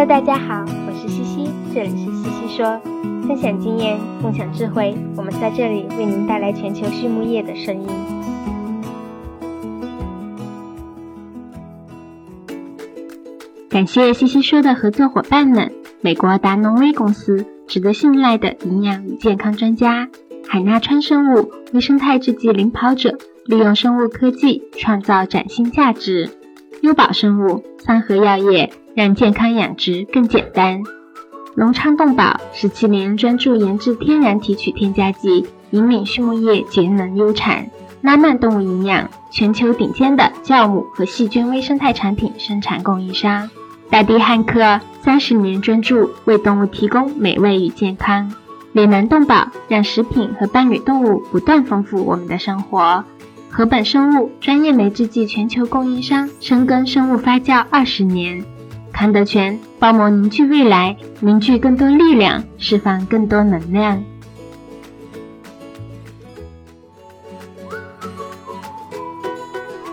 [0.00, 2.80] Hello，大家好，我是西西，这里是西西说，
[3.28, 7.86] 分享经验，共享智慧，我们在这里为您带来全球畜牧业的声音。
[13.68, 20.06] 感谢西西说的合作伙伴们：美国达农威公司，值得信赖的营养与健康专家；
[20.48, 26.30] 海纳川生物，微生态制剂领跑者，利用生物科技创造崭新价值；
[26.80, 28.72] 优宝生物，三和药业。
[28.94, 30.82] 让健康养殖更简单。
[31.54, 37.66] 隆昌动宝十七年专注研制天然提取添加剂，引领畜牧业节能优产。
[38.02, 43.50] 拉曼动物营养，全球顶尖的酵母和细菌微生态产品生产供应商。
[43.90, 48.32] 大地汉克三十年专注为动物提供美味与健康。
[48.72, 53.04] 脸南动宝让食品和伴侣动物不断丰富我们的生活。
[53.50, 58.44] 禾本生物专业酶制剂全球供应商，深耕生物发酵二十年。
[59.00, 64.04] 韩德全帮忙凝聚未来，凝聚更多力量，释放更多能量。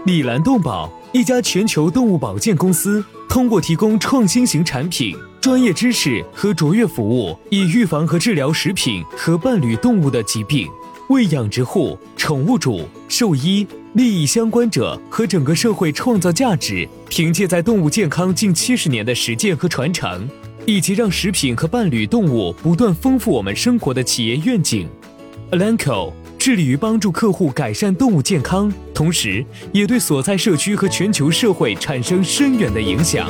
[0.04, 10.68] 丽兰动宝，一家全球动物保健公司，通过提供创新型产品、专业知识和卓越服务，以预防和治疗食品和伴侣动物的疾病。
[11.08, 20.29] 为养殖户、宠物主、兽医、利益相关者和整个社会创造价值，凭借在动物健康近七十年的实践和传承，
[20.67, 24.89] 以及让食品和伴侣动物不断丰富我们生活的企业愿景，
[25.51, 33.29] Alanco 致力于帮助客户改善动物健康，同时也对所在社区和全球社会产生深远的影响。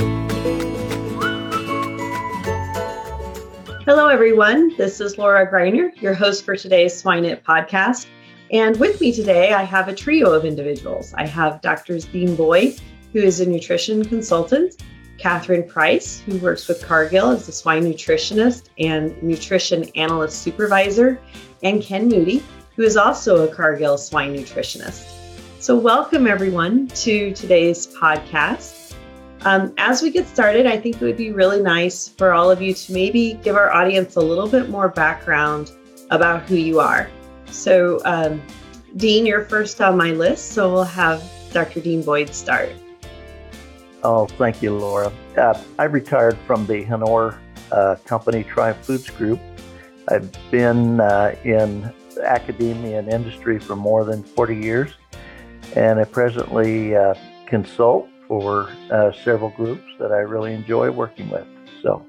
[3.85, 4.77] Hello, everyone.
[4.77, 8.05] This is Laura Greiner, your host for today's Swine It podcast.
[8.52, 11.14] And with me today, I have a trio of individuals.
[11.16, 12.06] I have Drs.
[12.06, 12.80] Dean Boyd,
[13.12, 14.82] who is a nutrition consultant,
[15.20, 21.20] Kathryn Price, who works with Cargill as a swine nutritionist and nutrition analyst supervisor,
[21.62, 22.42] and Ken Mooney,
[22.78, 25.14] who is also a Cargill swine nutritionist.
[25.60, 28.94] So, welcome everyone to today's podcast.
[29.42, 32.62] Um, as we get started, I think it would be really nice for all of
[32.62, 35.72] you to maybe give our audience a little bit more background
[36.12, 37.10] about who you are.
[37.50, 38.42] So, um,
[38.96, 41.80] Dean, you're first on my list, so we'll have Dr.
[41.82, 42.70] Dean Boyd start.
[44.04, 45.12] Oh, thank you, Laura.
[45.38, 47.40] Uh, I retired from the HANOR
[47.72, 49.40] uh, company Triumph Foods Group.
[50.10, 51.92] I've been uh, in
[52.24, 54.92] academia and industry for more than 40 years,
[55.76, 57.16] and I presently uh,
[57.48, 61.48] consult for uh, several groups that I really enjoy working with.
[61.82, 62.06] So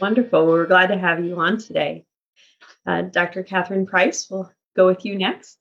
[0.00, 0.46] wonderful.
[0.46, 2.04] Well, we're glad to have you on today.
[2.86, 3.42] Uh, Dr.
[3.42, 5.58] Kathryn Price will go with you next.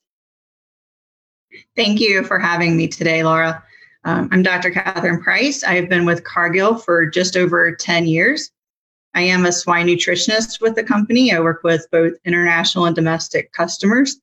[1.75, 3.63] Thank you for having me today, Laura.
[4.03, 4.69] Um, I'm Dr.
[4.71, 5.63] Kathryn Price.
[5.63, 8.51] I have been with Cargill for just over 10 years.
[9.15, 11.33] I am a swine nutritionist with the company.
[11.33, 14.17] I work with both international and domestic customers.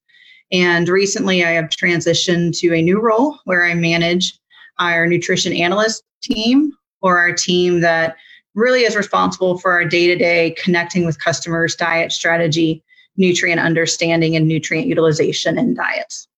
[0.53, 4.39] And recently, I have transitioned to a new role where I manage
[4.79, 8.17] our nutrition analyst team or our team that
[8.55, 12.85] really is responsible for our day to day connecting with customers, diet strategy,
[13.17, 16.29] nutrient understanding, and nutrient utilization in diets.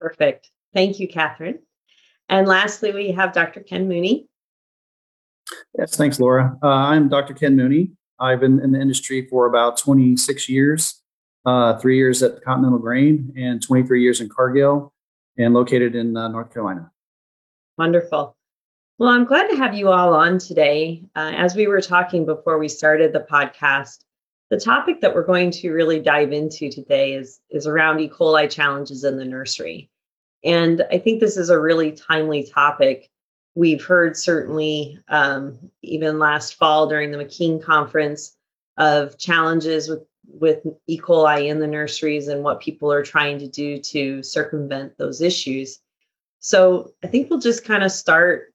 [0.00, 0.50] Perfect.
[0.74, 1.58] Thank you, Kathryn.
[2.28, 3.60] And lastly, we have Dr.
[3.60, 4.28] Ken Mooney.
[5.78, 6.56] Yes, thanks, Laura.
[6.62, 7.34] Uh, I'm Dr.
[7.34, 7.90] Ken Mooney.
[8.18, 11.02] I've been in the industry for about 26 years,
[11.44, 14.92] uh, three years at Continental Grain and 23 years in Cargill
[15.38, 16.90] and located in uh, North Carolina.
[17.78, 18.36] Wonderful.
[18.98, 21.02] Well, I'm glad to have you all on today.
[21.16, 24.04] Uh, as we were talking before we started the podcast,
[24.52, 28.08] the topic that we're going to really dive into today is, is around E.
[28.10, 29.88] coli challenges in the nursery.
[30.44, 33.08] And I think this is a really timely topic.
[33.54, 38.36] We've heard certainly um, even last fall during the McKean conference
[38.76, 41.00] of challenges with, with E.
[41.00, 45.78] coli in the nurseries and what people are trying to do to circumvent those issues.
[46.40, 48.52] So I think we'll just kind of start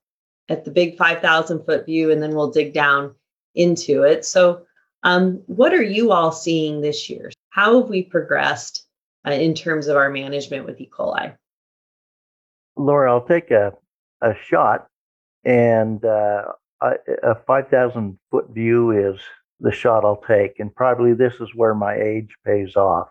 [0.48, 3.16] at the big 5,000 foot view and then we'll dig down
[3.56, 4.26] into it.
[4.26, 4.67] So,
[5.04, 7.32] um, what are you all seeing this year?
[7.50, 8.86] How have we progressed
[9.26, 10.90] uh, in terms of our management with E.
[10.92, 11.36] coli?
[12.76, 13.74] Laura, I'll take a,
[14.22, 14.88] a shot,
[15.44, 16.44] and uh,
[16.82, 16.92] a,
[17.24, 19.20] a 5,000 foot view is
[19.60, 23.10] the shot I'll take, and probably this is where my age pays off.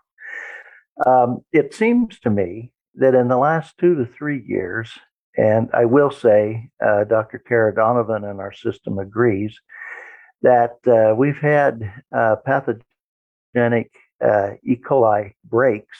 [1.05, 4.91] Um, it seems to me that in the last two to three years,
[5.37, 7.37] and I will say, uh, Dr.
[7.39, 9.59] Kara Donovan and our system agrees
[10.41, 13.91] that uh, we've had uh, pathogenic
[14.23, 14.75] uh, E.
[14.75, 15.97] coli breaks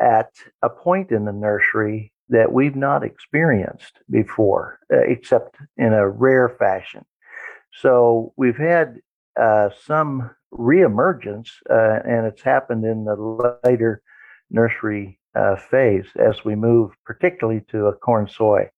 [0.00, 0.30] at
[0.62, 6.48] a point in the nursery that we've not experienced before, uh, except in a rare
[6.48, 7.04] fashion.
[7.72, 8.98] So we've had
[9.40, 14.02] uh, some reemergence, uh, and it's happened in the later
[14.50, 15.18] nursery
[15.70, 18.68] phase as we move, particularly to a corn soy.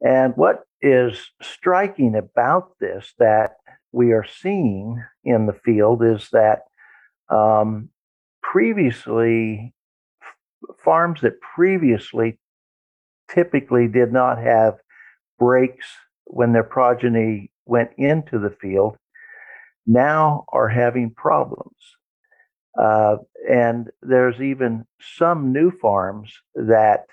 [0.00, 3.56] And what is striking about this that
[3.92, 6.60] we are seeing in the field is that
[7.30, 7.88] um,
[8.42, 9.74] previously,
[10.84, 12.38] farms that previously
[13.32, 14.74] typically did not have
[15.38, 15.86] breaks
[16.24, 18.96] when their progeny went into the field
[19.86, 21.76] now are having problems.
[22.80, 23.16] Uh,
[23.50, 27.06] and there's even some new farms that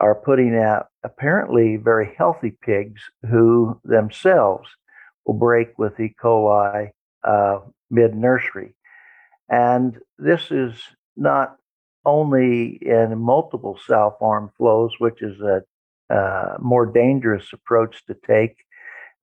[0.00, 4.68] are putting out apparently very healthy pigs who themselves
[5.26, 6.14] will break with E.
[6.22, 6.90] coli
[7.24, 7.58] uh,
[7.90, 8.74] mid nursery.
[9.48, 10.74] And this is
[11.16, 11.56] not
[12.04, 15.62] only in multiple sow farm flows, which is a
[16.08, 18.56] uh, more dangerous approach to take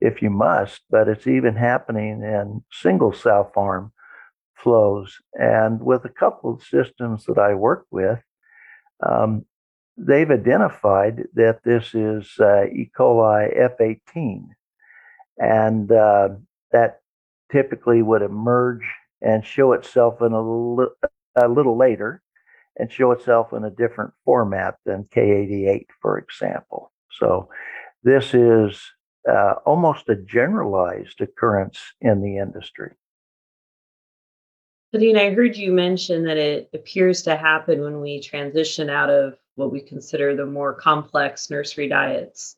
[0.02, 3.94] if you must, but it's even happening in single sow farm
[4.56, 5.18] flows.
[5.34, 8.20] And with a couple of systems that I work with,
[9.06, 9.46] um,
[9.98, 12.92] they've identified that this is uh, E.
[12.98, 14.48] coli F18.
[15.38, 16.30] And uh,
[16.72, 17.02] that
[17.52, 18.84] typically would emerge
[19.22, 20.88] and show itself in a, li-
[21.36, 22.22] a little later
[22.78, 26.92] and show itself in a different format than K88, for example.
[27.12, 27.50] So
[28.04, 28.82] this is
[29.30, 32.92] uh, almost a generalized occurrence in the industry.
[34.92, 39.36] Dean, I heard you mention that it appears to happen when we transition out of
[39.56, 42.58] what we consider the more complex nursery diets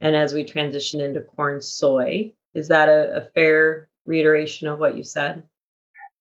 [0.00, 2.32] and as we transition into corn soy.
[2.54, 5.42] Is that a, a fair reiteration of what you said?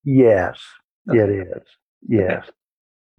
[0.04, 0.60] Yes,
[1.10, 1.20] okay.
[1.20, 1.64] it is.
[2.08, 2.44] Yes.
[2.44, 2.52] Okay.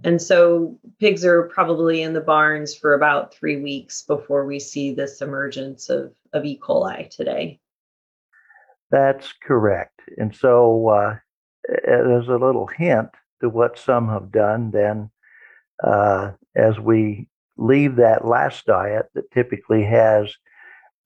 [0.04, 4.92] And so pigs are probably in the barns for about three weeks before we see
[4.92, 6.60] this emergence of, of E.
[6.62, 7.58] coli today.
[8.90, 10.00] That's correct.
[10.18, 11.16] And so, uh,
[11.88, 13.08] as a little hint
[13.40, 15.10] to what some have done, then
[15.82, 20.32] uh, as we leave that last diet that typically has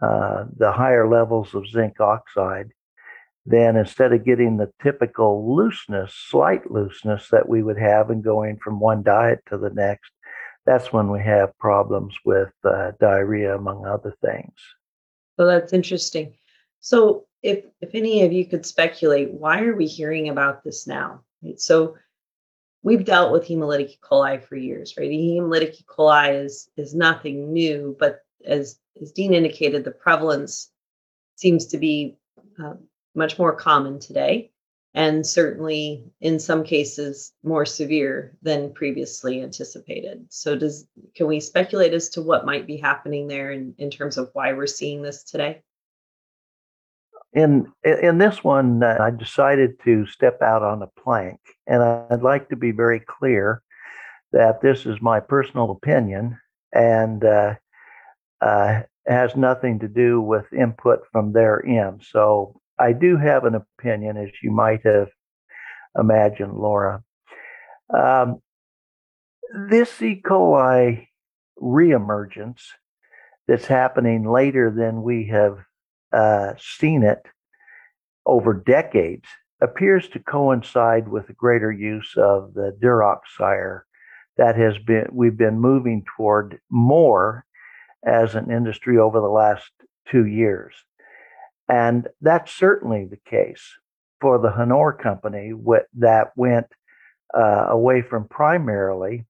[0.03, 2.71] uh, the higher levels of zinc oxide,
[3.47, 8.59] then instead of getting the typical looseness, slight looseness that we would have in going
[8.63, 10.11] from one diet to the next,
[10.67, 14.53] that's when we have problems with uh, diarrhea, among other things.
[15.39, 16.35] So that's interesting.
[16.81, 21.23] So, if if any of you could speculate, why are we hearing about this now?
[21.43, 21.59] Right?
[21.59, 21.97] So,
[22.83, 23.99] we've dealt with hemolytic E.
[24.03, 25.11] coli for years, right?
[25.11, 25.85] Hemolytic E.
[25.87, 30.71] coli is is nothing new, but as as Dean indicated, the prevalence
[31.37, 32.17] seems to be
[32.59, 32.79] um,
[33.15, 34.51] much more common today
[34.95, 40.27] and certainly in some cases more severe than previously anticipated.
[40.31, 44.19] So does can we speculate as to what might be happening there in, in terms
[44.19, 45.63] of why we're seeing this today?
[47.33, 51.39] In in this one uh, i decided to step out on a plank
[51.69, 53.63] and i'd like to be very clear
[54.33, 56.37] that this is my personal opinion
[56.73, 57.55] and uh,
[58.41, 63.55] uh, has nothing to do with input from their end so I do have an
[63.55, 65.09] opinion, as you might have
[65.99, 67.05] imagined, Laura.
[67.95, 68.41] Um,
[69.69, 70.21] this E.
[70.25, 71.09] coli
[71.61, 72.63] reemergence
[73.47, 75.59] that's happening later than we have
[76.13, 77.21] uh, seen it
[78.25, 79.29] over decades
[79.61, 83.85] appears to coincide with the greater use of the Duroc sire
[84.39, 87.45] that has been we've been moving toward more
[88.05, 89.71] as an industry over the last
[90.11, 90.75] two years.
[91.69, 93.63] And that's certainly the case
[94.21, 95.53] for the HANOR company
[95.99, 96.67] that went
[97.37, 99.25] uh, away from primarily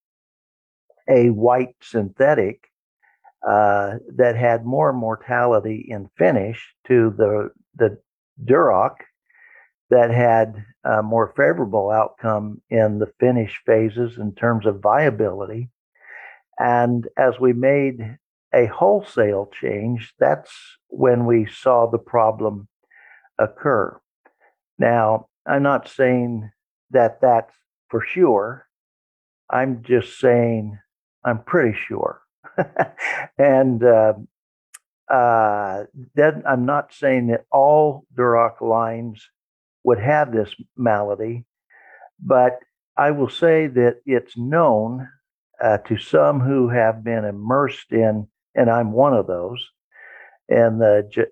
[1.08, 2.70] a white synthetic
[3.46, 7.98] uh, that had more mortality in finish to the the
[8.44, 8.96] Duroc
[9.90, 15.68] that had a more favorable outcome in the finish phases in terms of viability.
[16.58, 18.18] And as we made
[18.54, 20.50] a wholesale change, that's
[20.88, 22.68] when we saw the problem
[23.38, 23.98] occur.
[24.78, 26.50] Now, I'm not saying
[26.90, 27.54] that that's
[27.88, 28.66] for sure.
[29.50, 30.78] I'm just saying
[31.24, 32.22] I'm pretty sure.
[33.38, 34.14] and uh,
[35.10, 39.28] uh, then I'm not saying that all Duroc lines
[39.84, 41.44] would have this malady,
[42.20, 42.58] but
[42.96, 45.08] I will say that it's known
[45.62, 49.66] uh, to some who have been immersed in and I'm one of those,
[50.48, 51.26] and the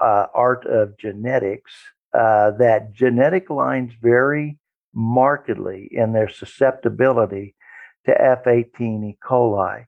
[0.00, 1.72] uh, art of genetics,
[2.14, 4.58] uh, that genetic lines vary
[4.94, 7.54] markedly in their susceptibility
[8.06, 9.18] to F18 E.
[9.24, 9.86] coli.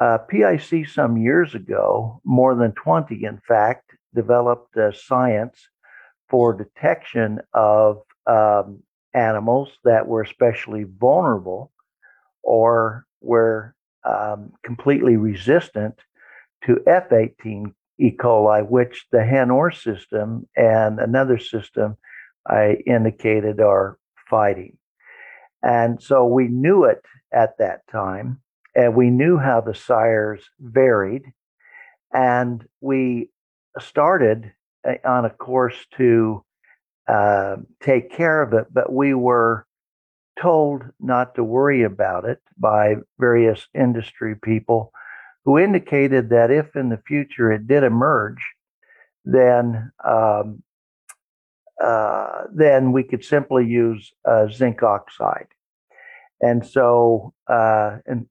[0.00, 5.68] Uh, PIC some years ago, more than 20 in fact, developed a science
[6.28, 8.82] for detection of um,
[9.14, 11.72] animals that were especially vulnerable
[12.42, 13.74] or were
[14.04, 15.94] um, completely resistant
[16.64, 18.10] to F18 E.
[18.10, 21.96] coli, which the HANOR system and another system
[22.46, 24.78] I indicated are fighting.
[25.62, 28.40] And so we knew it at that time,
[28.74, 31.24] and we knew how the sires varied.
[32.12, 33.30] And we
[33.78, 34.52] started
[34.88, 36.44] uh, on a course to
[37.06, 39.66] uh, take care of it, but we were
[40.40, 44.92] told not to worry about it by various industry people
[45.44, 48.42] who indicated that if in the future it did emerge,
[49.24, 50.62] then um,
[51.82, 55.48] uh, then we could simply use uh, zinc oxide.
[56.42, 58.26] And so uh, and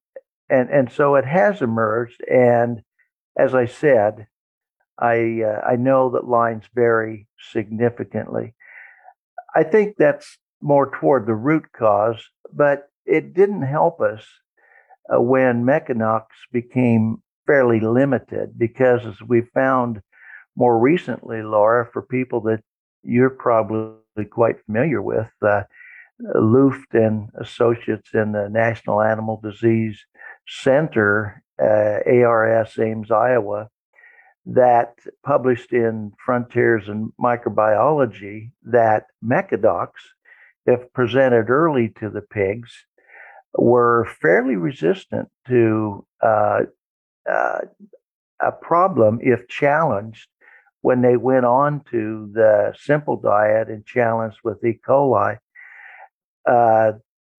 [0.49, 2.21] and and so it has emerged.
[2.29, 2.81] And
[3.37, 4.27] as I said,
[4.97, 8.53] I uh, I know that lines vary significantly.
[9.55, 12.21] I think that's more toward the root cause,
[12.53, 14.25] but it didn't help us
[15.13, 20.01] uh, when Mecadox became fairly limited because, as we found
[20.55, 22.61] more recently, Laura, for people that
[23.03, 25.63] you're probably quite familiar with, uh,
[26.35, 30.05] Luft and Associates in the National Animal Disease
[30.47, 33.69] Center, uh, ARS Ames, Iowa,
[34.45, 39.91] that published in Frontiers in Microbiology that Mecadox,
[40.69, 42.71] if presented early to the pigs,
[43.57, 46.61] were fairly resistant to uh,
[47.29, 47.59] uh,
[48.41, 50.27] a problem if challenged
[50.81, 54.79] when they went on to the simple diet and challenged with E.
[54.87, 55.37] coli.
[56.47, 56.91] Uh,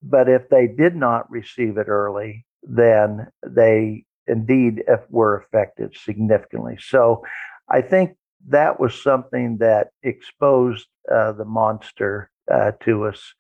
[0.03, 6.77] but if they did not receive it early, then they indeed were affected significantly.
[6.81, 7.23] So
[7.69, 8.17] I think
[8.49, 13.35] that was something that exposed uh, the monster uh, to us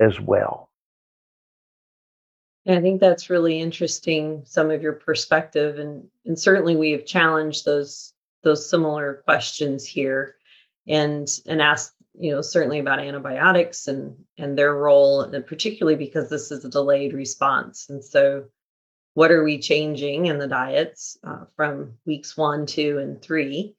[0.00, 0.70] as well.
[2.66, 7.64] I think that's really interesting, some of your perspective, and and certainly we have challenged
[7.64, 10.36] those those similar questions here,
[10.86, 16.30] and and asked you know certainly about antibiotics and and their role, and particularly because
[16.30, 18.46] this is a delayed response, and so
[19.12, 23.76] what are we changing in the diets uh, from weeks one, two, and three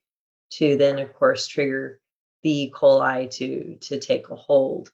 [0.50, 2.00] to then of course trigger
[2.46, 2.70] the E.
[2.70, 4.92] coli to to take a hold.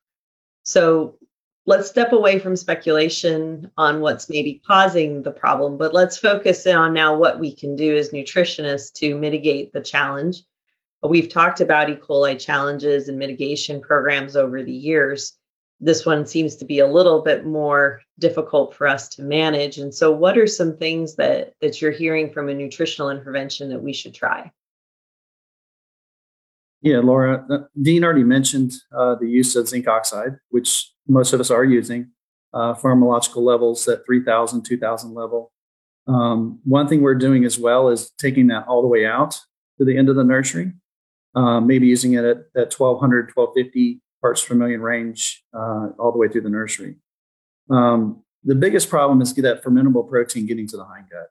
[0.63, 1.19] So
[1.67, 6.95] let's step away from speculation on what's maybe causing the problem, but let's focus on
[6.95, 10.45] now what we can do as nutritionists to mitigate the challenge.
[11.03, 11.97] We've talked about E.
[11.97, 15.35] coli challenges and mitigation programs over the years.
[15.79, 19.77] This one seems to be a little bit more difficult for us to manage.
[19.77, 23.83] And so, what are some things that, that you're hearing from a nutritional intervention that
[23.83, 24.51] we should try?
[26.83, 31.39] Yeah, Laura, uh, Dean already mentioned uh, the use of zinc oxide, which most of
[31.39, 32.11] us are using
[32.53, 35.53] uh, pharmacological levels at 3000, 2000 level.
[36.09, 39.39] Um, one thing we're doing as well is taking that all the way out
[39.79, 40.73] to the end of the nursery,
[41.37, 46.19] um, maybe using it at, at 1200, 1250 parts per million range uh, all the
[46.19, 46.97] way through the nursery.
[47.71, 51.27] Um, the biggest problem is that fermentable protein getting to the hindgut.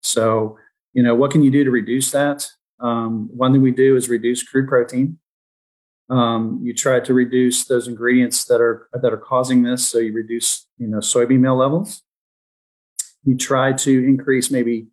[0.00, 0.58] So,
[0.94, 2.48] you know, what can you do to reduce that?
[2.80, 5.18] Um, one thing we do is reduce crude protein.
[6.08, 10.12] Um, you try to reduce those ingredients that are that are causing this, so you
[10.12, 12.02] reduce you know soybean meal levels.
[13.24, 14.88] You try to increase maybe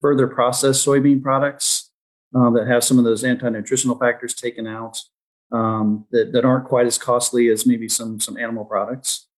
[0.00, 1.90] further processed soybean products
[2.34, 4.98] uh, that have some of those anti-nutritional factors taken out
[5.52, 9.28] um, that, that aren't quite as costly as maybe some some animal products.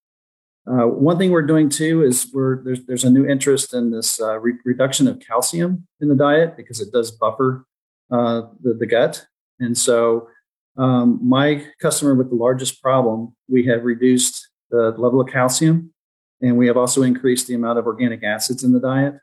[0.67, 4.21] Uh, one thing we're doing too is we're there's there's a new interest in this
[4.21, 7.67] uh, re- reduction of calcium in the diet because it does buffer
[8.11, 9.27] uh, the, the gut.
[9.61, 10.29] And so,
[10.77, 15.93] um, my customer with the largest problem, we have reduced the level of calcium,
[16.41, 19.15] and we have also increased the amount of organic acids in the diet,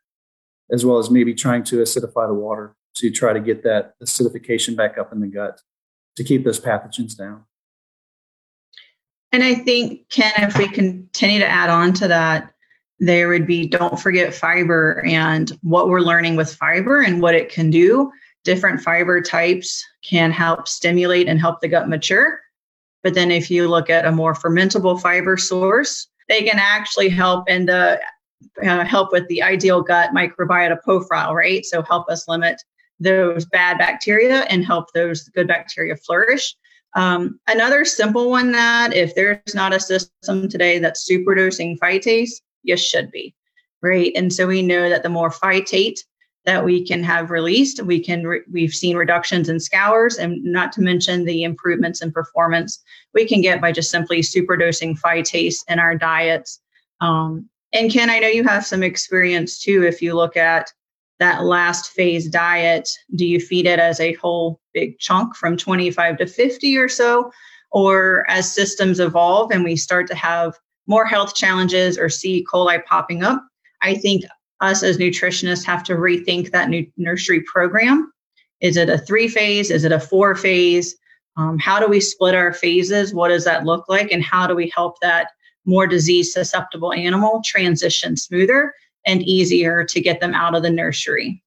[0.72, 4.76] as well as maybe trying to acidify the water to try to get that acidification
[4.76, 5.62] back up in the gut
[6.18, 7.44] to keep those pathogens down.
[9.32, 12.54] And I think, Ken, if we continue to add on to that,
[13.00, 17.50] there would be don't forget fiber and what we're learning with fiber and what it
[17.50, 18.12] can do
[18.46, 22.40] different fiber types can help stimulate and help the gut mature.
[23.04, 27.50] But then if you look at a more fermentable fiber source, they can actually help
[27.50, 28.00] in the
[28.64, 31.66] uh, help with the ideal gut microbiota profile, right?
[31.66, 32.62] So help us limit
[33.00, 36.56] those bad bacteria and help those good bacteria flourish.
[36.96, 42.78] Um, another simple one that if there's not a system today that's superdosing phytase, you
[42.78, 43.36] should be,
[43.82, 44.12] right?
[44.16, 46.00] And so we know that the more phytate
[46.46, 47.84] that we can have released.
[47.84, 52.12] We can re- we've seen reductions in scours, and not to mention the improvements in
[52.12, 52.82] performance
[53.14, 56.60] we can get by just simply superdosing phytase in our diets.
[57.02, 59.84] Um, and Ken, I know you have some experience too.
[59.84, 60.72] If you look at
[61.20, 66.18] that last phase diet, do you feed it as a whole big chunk from 25
[66.18, 67.32] to 50 or so?
[67.72, 70.56] Or as systems evolve and we start to have
[70.88, 73.44] more health challenges or see coli popping up,
[73.82, 74.24] I think
[74.62, 78.12] us as nutritionists have to rethink that new nursery program.
[78.62, 79.70] Is it a three phase?
[79.70, 80.96] Is it a four phase?
[81.38, 83.14] Um, how do we split our phases?
[83.14, 84.12] What does that look like?
[84.12, 85.32] And how do we help that
[85.66, 88.74] more disease susceptible animal transition smoother
[89.06, 91.44] and easier to get them out of the nursery?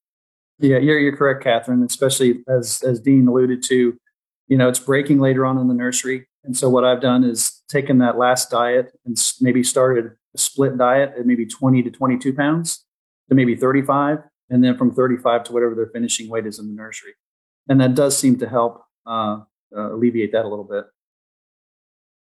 [0.58, 3.96] Yeah, you're, you're correct, Kathryn, especially as, as Dean alluded to,
[4.48, 6.26] you know, it's breaking later on in the nursery.
[6.44, 10.76] And so what I've done is taken that last diet and maybe started a split
[10.76, 12.84] diet at maybe 20 to 22 pounds
[13.28, 14.18] to maybe 35,
[14.50, 17.12] and then from 35 to whatever their finishing weight is in the nursery.
[17.68, 19.40] And that does seem to help uh,
[19.76, 20.84] uh, alleviate that a little bit.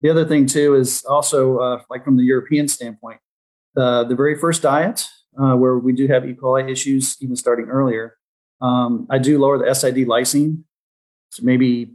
[0.02, 3.20] The other thing too is also uh, like from the European standpoint,
[3.74, 5.06] the very first diet
[5.40, 6.34] uh, where we do have E.
[6.34, 8.16] coli issues, even starting earlier,
[8.60, 10.62] um, I do lower the SID lysine,
[11.30, 11.94] so maybe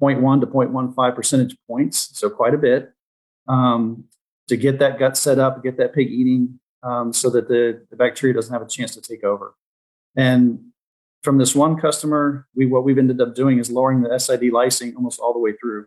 [0.00, 2.92] 0.1 to 0.15 percentage points, so quite a bit,
[3.48, 4.04] um,
[4.48, 7.96] to get that gut set up, get that pig eating, um, so that the, the
[7.96, 9.54] bacteria doesn't have a chance to take over.
[10.16, 10.60] And
[11.22, 14.94] from this one customer, we what we've ended up doing is lowering the SID lysine
[14.94, 15.86] almost all the way through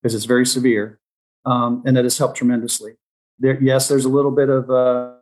[0.00, 1.00] because it's very severe,
[1.44, 2.92] um, and that has helped tremendously.
[3.38, 5.18] There, yes, there's a little bit of a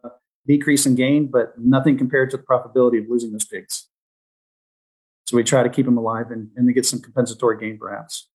[0.47, 3.89] decrease in gain, but nothing compared to the probability of losing those pigs.
[5.27, 8.29] So we try to keep them alive and, and to get some compensatory gain, perhaps.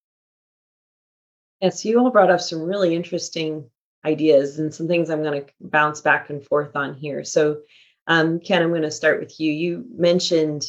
[1.60, 3.70] Yes, you all brought up some really interesting
[4.04, 7.24] ideas and some things I'm going to bounce back and forth on here.
[7.24, 7.58] So,
[8.06, 9.52] um, Ken, I'm going to start with you.
[9.52, 10.64] You mentioned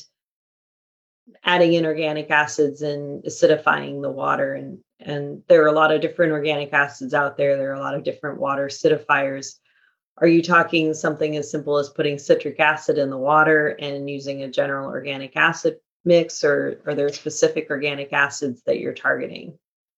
[1.43, 6.01] adding in organic acids and acidifying the water, and and there are a lot of
[6.01, 7.57] different organic acids out there.
[7.57, 9.55] There are a lot of different water acidifiers.
[10.17, 14.43] Are you talking something as simple as putting citric acid in the water and using
[14.43, 19.57] a general organic acid mix, or are there specific organic acids that you're targeting?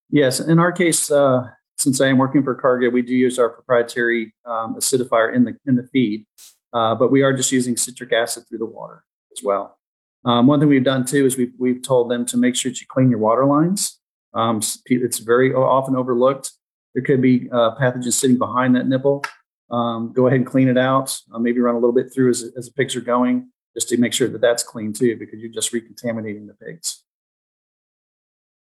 [0.10, 1.43] Yes, in our case, uh,
[1.78, 5.58] since I am working for Cargill, we do use our proprietary um, acidifier in the
[5.66, 6.26] in the feed,
[6.74, 9.04] uh, but we are just using citric acid through the water
[9.38, 9.78] as well.
[10.26, 12.80] Um, one thing we've done too is we've we've told them to make sure that
[12.80, 14.00] you clean your water lines.
[14.34, 16.52] Um, it's very often overlooked.
[16.94, 19.24] There could be uh, pathogens sitting behind that nipple.
[19.72, 21.18] Um, go ahead and clean it out.
[21.34, 23.98] Uh, maybe run a little bit through as, as the pigs are going, just to
[23.98, 27.04] make sure that that's clean too, because you're just recontaminating the pigs.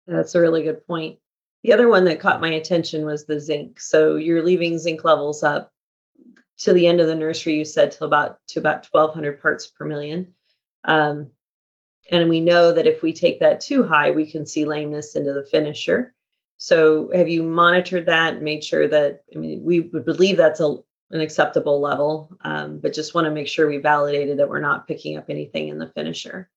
[0.07, 1.19] That's a really good point.
[1.63, 3.79] The other one that caught my attention was the zinc.
[3.79, 5.71] So you're leaving zinc levels up
[6.59, 7.55] to the end of the nursery.
[7.55, 10.33] You said to about to about 1,200 parts per million,
[10.83, 11.31] um,
[12.11, 15.31] and we know that if we take that too high, we can see lameness into
[15.31, 16.13] the finisher.
[16.57, 18.35] So have you monitored that?
[18.35, 20.75] And made sure that I mean we would believe that's a
[21.11, 24.87] an acceptable level, um, but just want to make sure we validated that we're not
[24.87, 26.49] picking up anything in the finisher.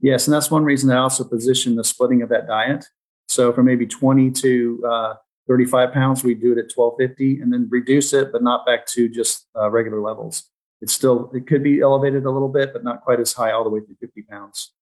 [0.00, 2.84] Yes, and that's one reason I also position the splitting of that diet
[3.28, 5.14] so for maybe 20 to uh,
[5.48, 9.08] 35 pounds, we do it at 1250 and then reduce it, but not back to
[9.08, 10.44] just uh, regular levels.
[10.80, 13.64] It's still, it could be elevated a little bit, but not quite as high all
[13.64, 14.72] the way to 50 pounds.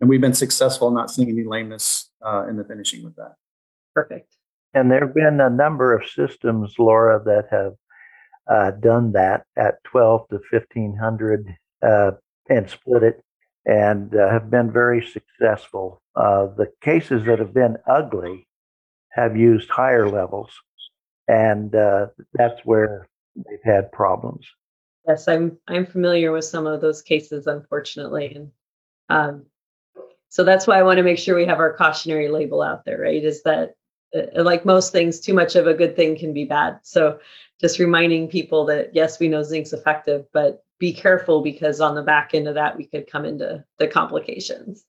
[0.00, 3.34] And we've been successful not seeing any lameness uh, in the finishing with that.
[3.94, 4.34] Perfect.
[4.72, 7.74] And there have been a number of systems, Laura, that have
[8.50, 12.12] uh, done that at 12 to 1500 uh,
[12.48, 13.24] and split it
[13.66, 16.02] and uh, have been very successful.
[16.16, 18.46] Uh, the cases that have been ugly
[19.10, 20.50] have used higher levels,
[21.28, 24.46] and uh, that's where they've had problems.
[25.06, 28.50] Yes, I'm I'm familiar with some of those cases, unfortunately, and
[29.08, 29.46] um,
[30.28, 32.98] so that's why I want to make sure we have our cautionary label out there.
[32.98, 33.22] Right?
[33.22, 33.74] Is that
[34.14, 36.80] uh, like most things, too much of a good thing can be bad.
[36.82, 37.18] So
[37.60, 42.02] just reminding people that yes, we know zinc's effective, but be careful because on the
[42.02, 44.84] back end of that, we could come into the complications.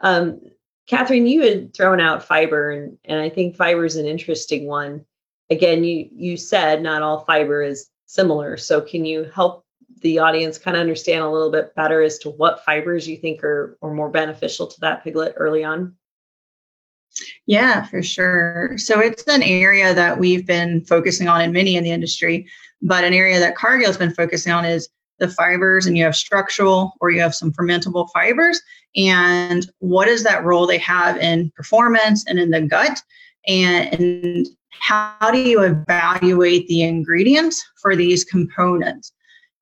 [0.00, 0.40] Um,
[0.88, 5.04] Kathryn, you had thrown out fiber, and, and I think fiber is an interesting one.
[5.50, 8.56] Again, you you said not all fiber is similar.
[8.56, 9.64] So can you help
[10.02, 13.42] the audience kind of understand a little bit better as to what fibers you think
[13.42, 15.96] are, are more beneficial to that piglet early on?
[17.46, 18.76] Yeah, for sure.
[18.76, 22.46] So it's an area that we've been focusing on in many in the industry,
[22.82, 26.16] but an area that Cargill has been focusing on is the fibers and you have
[26.16, 28.60] structural or you have some fermentable fibers
[28.96, 33.00] and what is that role they have in performance and in the gut
[33.46, 34.46] and,
[34.78, 39.10] how do you evaluate the ingredients for these components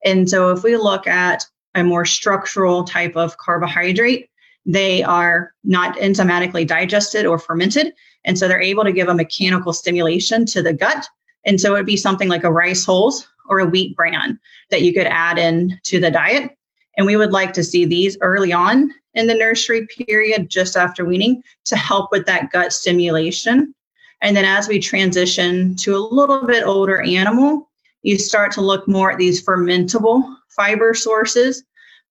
[0.05, 4.29] and so if we look at a more structural type of carbohydrate,
[4.65, 7.93] they are not enzymatically digested or fermented.
[8.23, 11.07] And so they're able to give a mechanical stimulation to the gut.
[11.45, 14.81] And so it would be something like a rice hulls or a wheat bran that
[14.81, 16.51] you could add in to the diet.
[16.97, 21.05] And we would like to see these early on in the nursery period, just after
[21.05, 23.73] weaning, to help with that gut stimulation.
[24.21, 27.69] And then as we transition to a little bit older animal,
[28.01, 31.63] you start to look more at these fermentable fiber sources.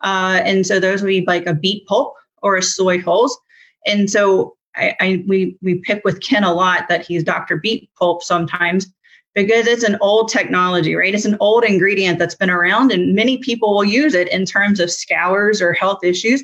[0.03, 3.39] Uh, and so those would be like a beet pulp or a soy hulls.
[3.87, 7.57] And so I, I, we we pick with Ken a lot that he's Dr.
[7.57, 8.87] Beet Pulp sometimes
[9.35, 11.15] because it's an old technology, right?
[11.15, 14.81] It's an old ingredient that's been around and many people will use it in terms
[14.81, 16.43] of scours or health issues.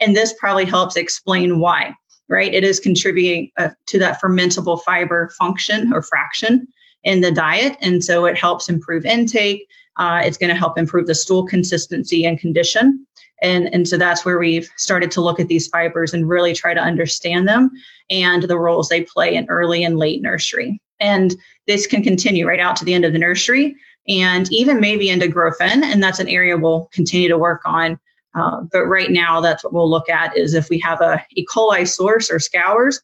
[0.00, 1.94] And this probably helps explain why,
[2.28, 2.52] right?
[2.52, 6.66] It is contributing uh, to that fermentable fiber function or fraction
[7.04, 7.76] in the diet.
[7.80, 9.68] And so it helps improve intake.
[9.96, 13.06] Uh, it's going to help improve the stool consistency and condition.
[13.42, 16.72] And, and so that's where we've started to look at these fibers and really try
[16.74, 17.70] to understand them
[18.10, 20.80] and the roles they play in early and late nursery.
[21.00, 21.34] And
[21.66, 23.76] this can continue right out to the end of the nursery
[24.08, 25.82] and even maybe into growth in.
[25.82, 27.98] And that's an area we'll continue to work on.
[28.34, 31.46] Uh, but right now, that's what we'll look at is if we have a E.
[31.46, 33.00] coli source or scours,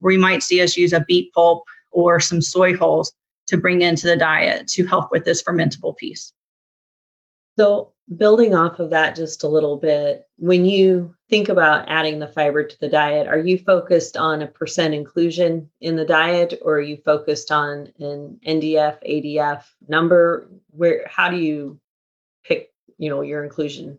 [0.00, 3.12] we might see us use a beet pulp or some soy hulls
[3.46, 6.32] to bring into the diet to help with this fermentable piece.
[7.58, 12.28] So, building off of that just a little bit, when you think about adding the
[12.28, 16.76] fiber to the diet, are you focused on a percent inclusion in the diet or
[16.76, 20.48] are you focused on an NDF, ADF number?
[20.70, 21.80] Where how do you
[22.44, 23.98] pick, you know, your inclusion?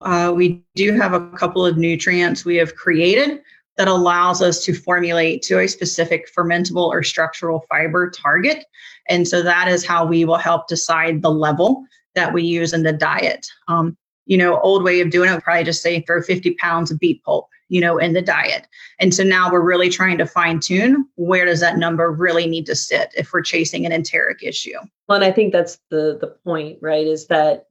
[0.00, 3.42] Uh, we do have a couple of nutrients we have created
[3.76, 8.64] that allows us to formulate to a specific fermentable or structural fiber target.
[9.10, 12.82] And so that is how we will help decide the level that we use in
[12.82, 13.46] the diet.
[13.68, 13.96] Um,
[14.26, 17.22] you know, old way of doing it probably just say throw 50 pounds of beet
[17.24, 18.68] pulp, you know, in the diet.
[19.00, 22.66] And so now we're really trying to fine tune where does that number really need
[22.66, 24.78] to sit if we're chasing an enteric issue.
[25.08, 27.06] Well, and I think that's the the point, right?
[27.06, 27.66] Is that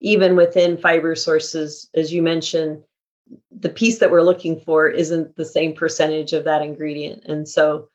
[0.00, 2.82] even within fiber sources, as you mentioned,
[3.50, 7.24] the piece that we're looking for isn't the same percentage of that ingredient.
[7.26, 7.88] And so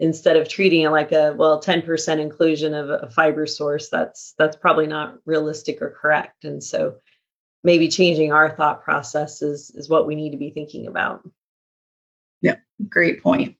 [0.00, 4.56] instead of treating it like a well 10% inclusion of a fiber source that's that's
[4.56, 6.44] probably not realistic or correct.
[6.44, 6.96] And so
[7.64, 11.28] maybe changing our thought process is is what we need to be thinking about.
[12.40, 12.56] Yeah
[12.88, 13.56] great point.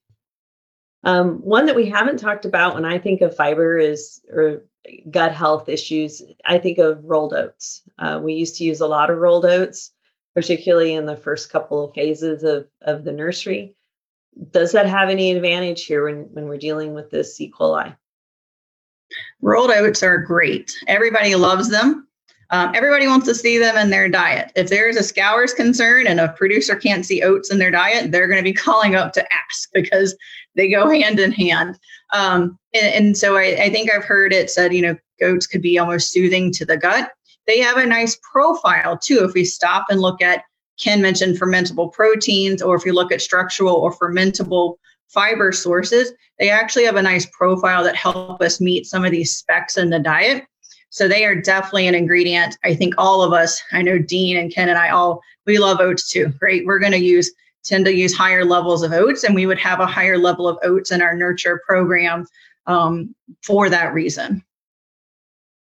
[1.04, 4.64] Um, one that we haven't talked about when i think of fiber is or
[5.10, 7.82] gut health issues i think of rolled oats.
[7.98, 9.92] Uh, we used to use a lot of rolled oats
[10.34, 13.74] particularly in the first couple of phases of, of the nursery
[14.50, 17.50] does that have any advantage here when, when we're dealing with this E.
[17.50, 17.96] coli?
[19.40, 20.76] Rolled oats are great.
[20.86, 22.08] Everybody loves them.
[22.50, 24.52] Um, everybody wants to see them in their diet.
[24.56, 28.26] If there's a scours concern and a producer can't see oats in their diet, they're
[28.26, 30.16] going to be calling up to ask because
[30.54, 31.78] they go hand in hand.
[32.12, 35.60] Um, and, and, so I, I think I've heard it said, you know, goats could
[35.60, 37.10] be almost soothing to the gut.
[37.46, 39.24] They have a nice profile too.
[39.24, 40.44] If we stop and look at
[40.78, 44.76] Ken mentioned fermentable proteins, or if you look at structural or fermentable
[45.08, 49.34] fiber sources, they actually have a nice profile that help us meet some of these
[49.34, 50.44] specs in the diet.
[50.90, 52.56] So they are definitely an ingredient.
[52.64, 55.80] I think all of us, I know Dean and Ken and I all, we love
[55.80, 56.64] oats too, right?
[56.64, 57.30] We're going to use,
[57.64, 60.58] tend to use higher levels of oats, and we would have a higher level of
[60.62, 62.26] oats in our nurture program
[62.66, 64.42] um, for that reason.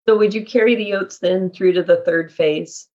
[0.08, 2.88] So would you carry the oats then through to the third phase?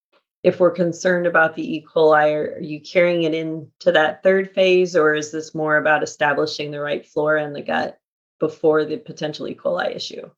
[0.48, 1.86] If we're concerned about the E.
[1.86, 6.72] coli, are, you carrying it into that third phase, or is this more about establishing
[6.72, 8.00] the right flora in the gut
[8.40, 9.54] before the potential E.
[9.54, 10.30] coli issue?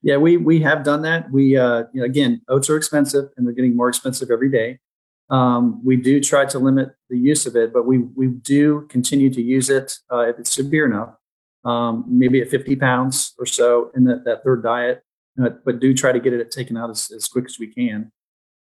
[0.00, 1.30] Yeah, we we have done that.
[1.30, 4.78] We uh, you know, again, oats are expensive, and they're getting more expensive every day.
[5.28, 9.28] Um, we do try to limit the use of it, but we we do continue
[9.28, 11.14] to use it uh, if it's severe enough.
[11.66, 15.02] Um, maybe at 50 pounds or so in that, that third diet,
[15.36, 18.12] but do try to get it taken out as, as quick as we can.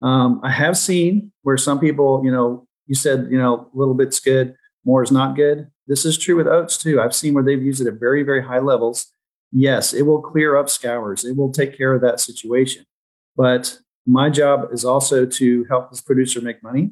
[0.03, 3.93] Um, I have seen where some people, you know, you said, you know, a little
[3.93, 5.71] bit's good, more is not good.
[5.87, 7.01] This is true with oats too.
[7.01, 9.07] I've seen where they've used it at very, very high levels.
[9.51, 11.23] Yes, it will clear up scours.
[11.23, 12.85] It will take care of that situation.
[13.37, 16.91] But my job is also to help this producer make money.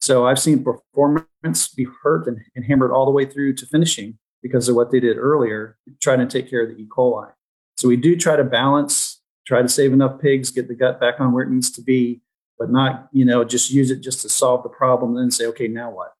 [0.00, 4.18] So I've seen performance be hurt and, and hammered all the way through to finishing
[4.42, 6.86] because of what they did earlier, trying to take care of the E.
[6.86, 7.30] coli.
[7.76, 11.20] So we do try to balance, try to save enough pigs, get the gut back
[11.20, 12.22] on where it needs to be,
[12.58, 15.46] but not you know just use it just to solve the problem and then say
[15.46, 16.12] okay now what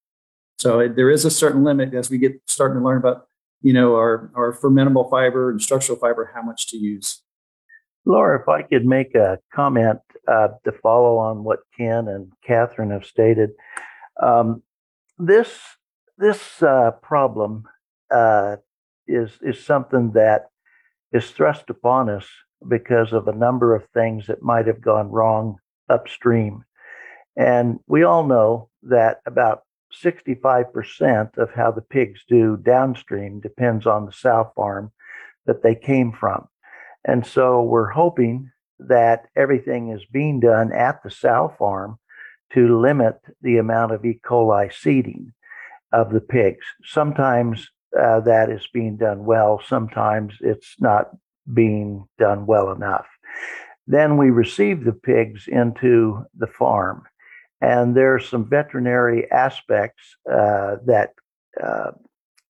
[0.58, 3.26] so it, there is a certain limit as we get starting to learn about
[3.62, 7.22] you know our our fermentable fiber and structural fiber how much to use
[8.04, 12.92] laura if i could make a comment uh, to follow on what Ken and Kathryn
[12.92, 13.50] have stated.
[14.22, 14.62] Um,
[15.18, 15.50] this
[16.18, 17.64] this uh, problem
[18.10, 18.56] uh,
[19.06, 20.46] is is something that
[21.12, 22.26] is thrust upon us
[22.66, 25.56] because of a number of things that might have gone wrong
[25.88, 26.64] upstream.
[27.36, 29.62] And we all know that about
[30.02, 34.92] 65% of how the pigs do downstream depends on the sow farm
[35.46, 36.48] that they came from.
[37.04, 41.98] And so we're hoping that everything is being done at the sow farm
[42.52, 44.20] to limit the amount of E.
[44.24, 45.32] coli seeding
[45.92, 46.64] of the pigs.
[46.84, 47.68] Sometimes
[47.98, 51.10] uh, that is being done well, sometimes it's not
[51.52, 53.06] being done well enough.
[53.86, 57.04] Then we receive the pigs into the farm,
[57.60, 61.14] and there are some veterinary aspects uh, that
[61.62, 61.92] uh,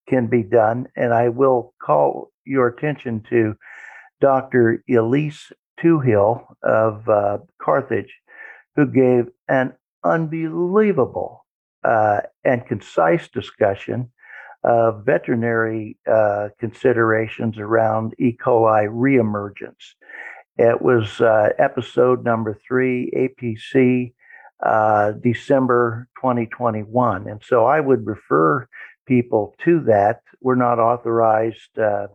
[0.09, 0.87] can be done.
[0.95, 3.55] And I will call your attention to
[4.19, 4.83] Dr.
[4.89, 8.13] Elise Toohill of uh, Carthage,
[8.75, 9.73] who gave an
[10.03, 11.45] unbelievable
[11.83, 14.11] uh, and concise discussion
[14.63, 18.35] of veterinary uh, considerations around E.
[18.35, 19.93] coli reemergence.
[20.57, 24.13] It was uh, episode number three, APC,
[24.65, 27.27] uh, December 2021.
[27.27, 28.67] And so I would refer
[29.05, 30.21] people to that.
[30.41, 32.07] We're not authorized uh,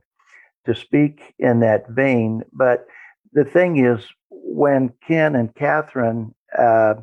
[0.67, 2.43] to speak in that vein.
[2.53, 2.87] But
[3.33, 6.95] the thing is, when Ken and Kathryn, uh,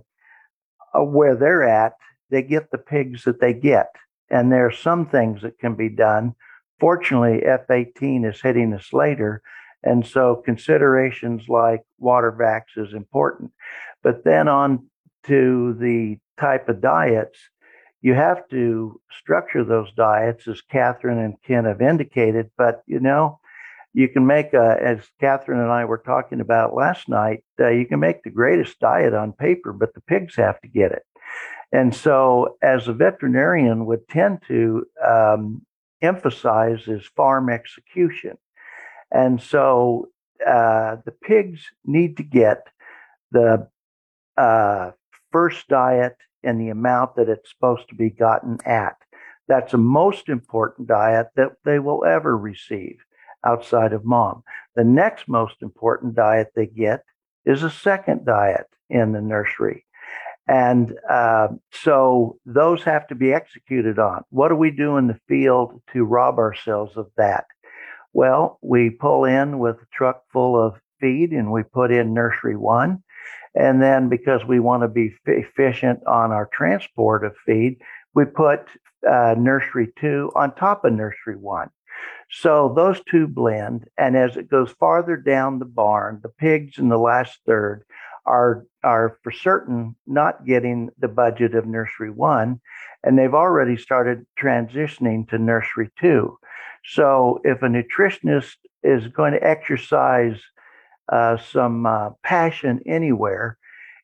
[0.94, 1.94] where they're at,
[2.30, 3.90] they get the pigs that they get.
[4.30, 6.36] And there are some things that can be done.
[6.80, 9.42] Fortunately, F18 is hitting us later.
[9.84, 13.52] And so considerations like water vacs is important.
[14.04, 14.88] But then on
[15.24, 17.40] to the type of diets,
[18.02, 22.50] you have to structure those diets as Kathryn and Ken have indicated.
[22.58, 23.40] But, you know,
[23.94, 27.86] you can make, a, as Kathryn and I were talking about last night, uh, you
[27.86, 31.04] can make the greatest diet on paper, but the pigs have to get it.
[31.72, 35.66] And so, as a veterinarian, would tend to um,
[36.02, 38.38] emphasize is farm execution.
[39.12, 40.10] And so,
[40.46, 42.68] uh, the pigs need to get
[43.32, 43.68] the
[44.38, 44.92] uh,
[45.32, 48.96] first diet and the amount that it's supposed to be gotten at.
[49.48, 52.98] That's the most important diet that they will ever receive
[53.46, 54.44] outside of mom.
[54.76, 57.04] The next most important diet they get
[57.46, 59.86] is a second diet in the nursery.
[60.48, 64.24] And uh, so those have to be executed on.
[64.30, 67.46] What do we do in the field to rob ourselves of that?
[68.14, 72.56] Well, we pull in with a truck full of feed and we put in nursery
[72.56, 73.04] one.
[73.56, 77.78] And then because we want to be efficient on our transport of feed,
[78.14, 78.68] we put
[79.10, 81.70] uh, nursery two on top of nursery one.
[82.32, 83.88] So those two blend.
[83.98, 87.84] And as it goes farther down the barn, the pigs in the last third
[88.26, 92.62] are, are for certain not getting the budget of nursery one.
[93.04, 96.38] And they've already started transitioning to nursery two.
[96.86, 100.40] So if a nutritionist is going to exercise
[101.12, 103.58] uh, some uh, passion anywhere,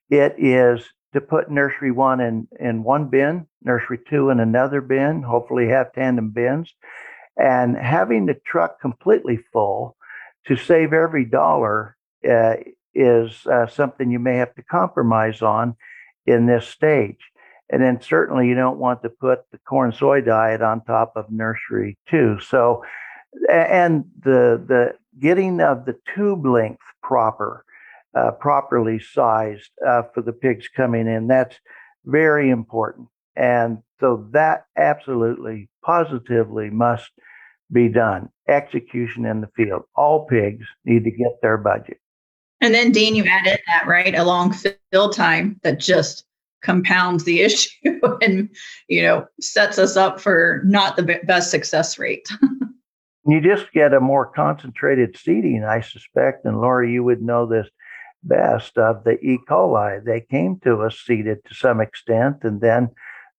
[0.09, 5.23] it is to put nursery one in, in one bin, nursery two in another bin,
[5.23, 6.73] hopefully have tandem bins,
[7.37, 9.95] and having the truck completely full
[10.47, 11.95] to save every dollar
[12.29, 12.55] uh,
[12.93, 15.75] is uh, something you may have to compromise on
[16.25, 17.19] in this stage.
[17.69, 21.31] And then certainly you don't want to put the corn soy diet on top of
[21.31, 22.37] nursery too.
[22.39, 22.83] So,
[23.51, 27.65] and the the getting of the tube length proper,
[28.15, 31.59] uh, properly sized uh, for the pigs coming in, that's
[32.05, 33.07] very important.
[33.35, 37.11] And so that absolutely, positively must
[37.71, 38.29] be done.
[38.47, 39.83] Execution in the field.
[39.95, 41.97] All pigs need to get their budget.
[42.61, 44.15] And then, Dean, you added that, right?
[44.15, 44.53] A long
[44.91, 46.25] fill time that just
[46.65, 48.49] compounds the issue and,
[48.87, 52.27] you know, sets us up for not the best success rate.
[53.27, 56.45] you just get a more concentrated seeding, I suspect.
[56.45, 57.69] And Laura, you would know this
[58.23, 59.39] best of the E.
[59.47, 60.03] coli.
[60.03, 62.89] They came to us seeded to some extent, and then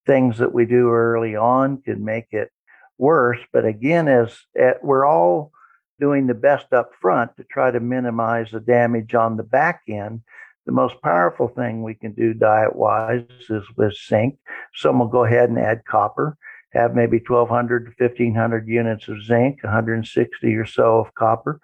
[0.06, 2.50] things that we do early on can make it
[2.96, 3.40] worse.
[3.52, 5.52] But again, as, as we're all
[6.00, 10.20] doing the best up front to try to minimize the damage on the back end.
[10.66, 14.36] The most powerful thing we can do diet wise is with zinc.
[14.74, 16.36] Some will go ahead and add copper,
[16.72, 21.60] have maybe 1,200 to 1,500 units of zinc, 160 or so of copper,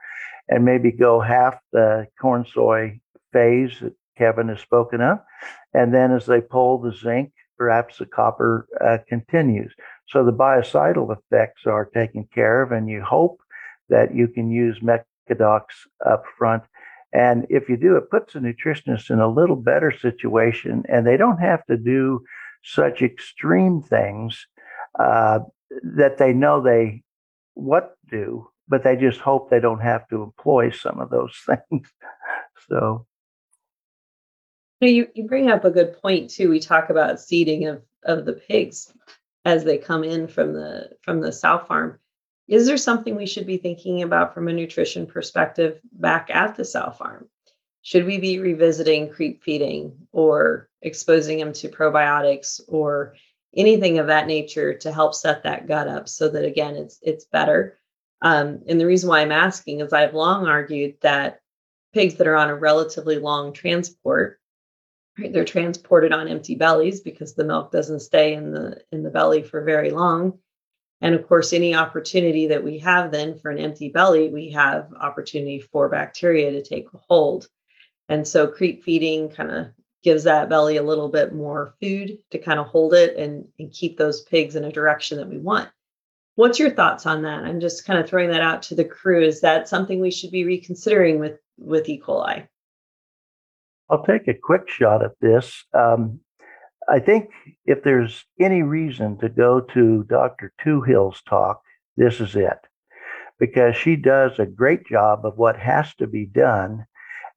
[0.48, 3.00] and maybe go half the corn soy
[3.32, 5.18] phase that Kevin has spoken of.
[5.74, 9.74] And then as they pull the zinc, perhaps the copper uh, continues.
[10.08, 13.40] So the biocidal effects are taken care of, and you hope
[13.88, 15.64] that you can use Mecadox
[16.06, 16.62] up front
[17.12, 21.16] And if you do, it puts the nutritionist in a little better situation, and they
[21.16, 22.24] don't have to do
[22.64, 24.46] such extreme things
[24.98, 25.40] uh,
[25.82, 27.02] that they know they
[27.54, 31.88] what do, but they just hope they don't have to employ some of those things.
[32.68, 33.06] so.
[34.80, 36.48] You, you bring up a good point too.
[36.48, 38.92] We talk about seeding of, of the pigs
[39.44, 41.98] as they come in from the from the sow farm.
[42.52, 46.66] Is there something we should be thinking about from a nutrition perspective back at the
[46.66, 47.26] sow farm?
[47.80, 53.14] Should we be revisiting creep feeding or exposing them to probiotics or
[53.56, 57.24] anything of that nature to help set that gut up so that again it's it's
[57.24, 57.78] better?
[58.20, 61.40] Um, and the reason why I'm asking is I've long argued that
[61.94, 64.38] pigs that are on a relatively long transport,
[65.18, 69.10] right, they're transported on empty bellies because the milk doesn't stay in the in the
[69.10, 70.38] belly for very long
[71.02, 74.88] and of course, any opportunity that we have then for an empty belly, we have
[74.98, 77.48] opportunity for bacteria to take hold.
[78.08, 79.66] And so creep feeding kind of
[80.04, 83.72] gives that belly a little bit more food to kind of hold it and, and
[83.72, 85.68] keep those pigs in a direction that we want.
[86.36, 87.44] What's your thoughts on that?
[87.44, 89.22] I'm just kind of throwing that out to the crew.
[89.22, 92.00] Is that something we should be reconsidering with with E.
[92.00, 92.46] coli?
[93.90, 95.64] I'll take a quick shot at this.
[95.74, 96.20] Um,
[96.88, 97.30] I think
[97.64, 100.52] if there's any reason to go to Dr.
[100.62, 101.62] Hill's talk,
[101.96, 102.58] this is it.
[103.38, 106.86] Because she does a great job of what has to be done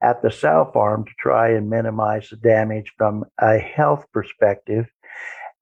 [0.02, 4.88] at the sow farm to try and minimize the damage from a health perspective.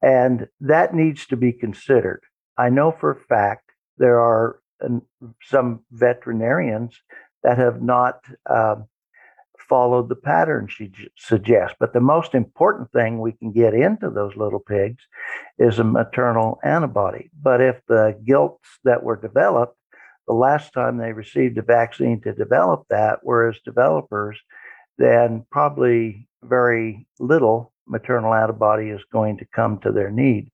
[0.01, 2.21] And that needs to be considered.
[2.57, 4.59] I know for a fact there are
[5.43, 6.99] some veterinarians
[7.43, 8.19] that have not
[8.49, 8.87] um,
[9.67, 11.75] followed the pattern she suggests.
[11.79, 15.03] But the most important thing we can get into those little pigs
[15.57, 17.29] is a maternal antibody.
[17.41, 19.77] But if the gilts that were developed,
[20.27, 24.39] the last time they received a vaccine to develop that were as developers,
[24.97, 30.49] then probably very little maternal antibody is going to come to their need.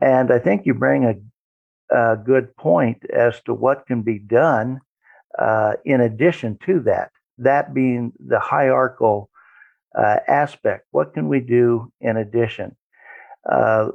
[0.00, 1.14] And I think you bring a,
[1.96, 4.80] a good point as to what can be done
[5.38, 9.30] uh, in addition to that that being the hierarchical
[9.96, 10.86] uh, aspect.
[10.90, 12.76] What can we do in addition?
[13.50, 13.88] Uh,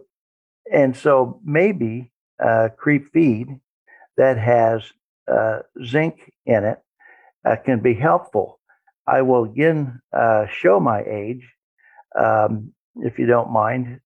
[0.71, 2.11] and so maybe
[2.43, 3.59] uh, creep feed
[4.17, 4.83] that has
[5.31, 6.79] uh, zinc in it
[7.45, 8.59] uh, can be helpful.
[9.07, 11.47] I will again uh, show my age,
[12.17, 13.99] um, if you don't mind.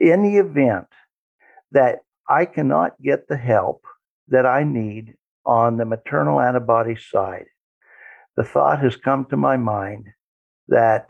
[0.00, 0.88] in the event
[1.70, 3.84] that I cannot get the help
[4.28, 7.46] that I need on the maternal antibody side,
[8.36, 10.08] the thought has come to my mind
[10.68, 11.08] that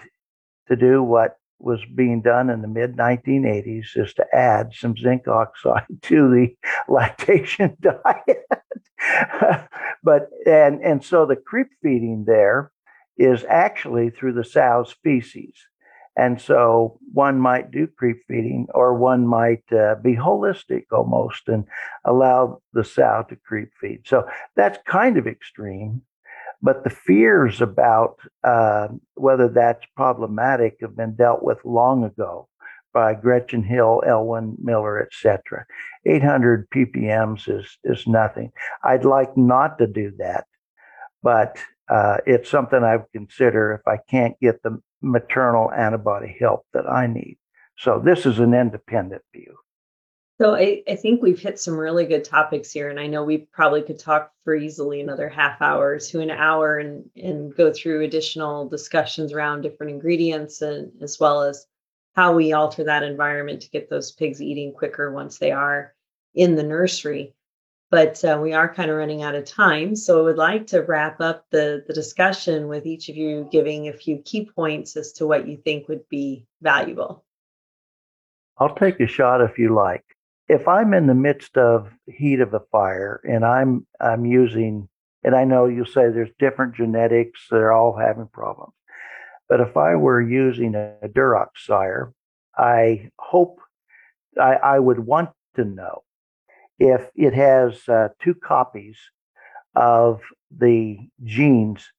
[0.69, 5.27] to do what was being done in the mid 1980s is to add some zinc
[5.29, 6.55] oxide to the
[6.89, 8.45] lactation diet.
[10.03, 12.71] but and and so the creep feeding there
[13.17, 15.55] is actually through the sow's feces.
[16.17, 21.65] And so one might do creep feeding or one might uh, be holistic almost and
[22.05, 24.03] allow the sow to creep feed.
[24.07, 26.03] So that's kind of extreme.
[26.65, 32.49] But the fears about uh, whether that's problematic have been dealt with long ago
[32.95, 35.67] by Gretchen Hill, Elwyn Miller, etc.
[36.07, 38.51] 800 ppms is is nothing.
[38.83, 40.47] I'd like not to do that,
[41.23, 41.59] but
[41.91, 46.91] uh, it's something I would consider if I can't get the maternal antibody help that
[46.91, 47.37] I need.
[47.77, 49.55] So this is an independent view.
[50.41, 53.39] So I, I think we've hit some really good topics here, and I know we
[53.53, 58.03] probably could talk for easily another half hour to an hour and and go through
[58.03, 61.67] additional discussions around different ingredients and as well as
[62.17, 65.95] how we alter that environment to get those pigs eating quicker once they are
[66.35, 67.35] in the nursery.
[67.91, 70.83] But uh, we are kind of running out of time, so I would like to
[70.83, 75.13] wrap up the the discussion with each of you giving a few key points as
[75.13, 77.25] to what you think would be valuable.
[78.59, 80.05] I'll take a shot if you like
[80.49, 84.89] if I'm in the midst of heat of a fire and I'm I'm using
[85.23, 88.75] and I know you'll say there's different genetics, they're all having problems.
[89.49, 92.13] But if I were using a Duroc sire,
[92.57, 93.59] I hope
[94.41, 96.03] I, I would want to know
[96.79, 98.99] if it has uh, two copies
[99.75, 100.21] of
[100.57, 101.91] the genes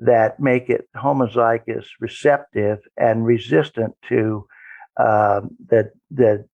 [0.00, 4.46] that make it homozygous receptive and resistant to
[4.98, 6.46] uh, the the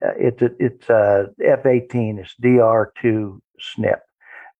[0.00, 3.40] it's a, it's a F18, it's DR2
[3.78, 3.98] SNP,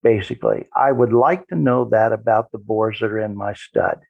[0.02, 0.66] basically.
[0.76, 4.00] I would like to know that about the boars that are in my stud.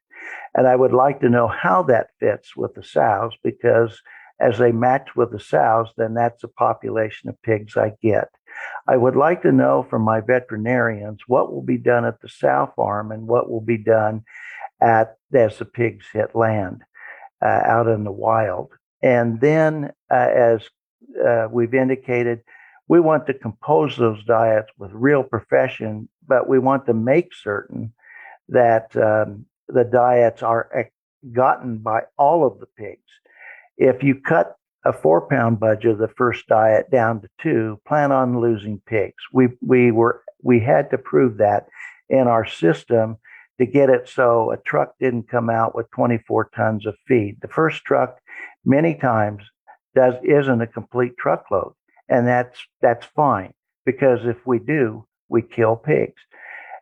[0.55, 4.01] And I would like to know how that fits with the sows because
[4.41, 8.28] as they match with the sows, then that's the population of pigs I get.
[8.89, 12.72] I would like to know from my veterinarians what will be done at the sow
[12.74, 14.24] farm and what will be done
[14.81, 16.83] at as the pigs hit land
[17.43, 18.70] uh, out in the wild.
[19.03, 20.68] And then, uh, as
[21.25, 22.41] uh, we've indicated,
[22.89, 27.93] we want to compose those diets with real profession, but we want to make certain
[28.49, 30.91] that um, the diets are
[31.33, 33.09] gotten by all of the pigs.
[33.77, 38.12] If you cut a four pound budget of the first diet down to two, plan
[38.12, 39.23] on losing pigs.
[39.33, 41.66] We we were we had to prove that
[42.09, 43.18] in our system
[43.59, 47.37] to get it so a truck didn't come out with 24 tons of feed.
[47.43, 48.18] The first truck
[48.64, 49.43] many times
[49.95, 51.72] does isn't a complete truckload.
[52.09, 53.53] And that's that's fine
[53.84, 56.20] because if we do, we kill pigs.